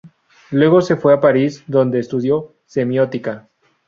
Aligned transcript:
Luego 0.49 0.81
se 0.81 0.95
fue 0.95 1.13
a 1.13 1.19
París, 1.21 1.63
donde 1.67 1.99
estudió 1.99 2.55
semiótica. 2.65 3.47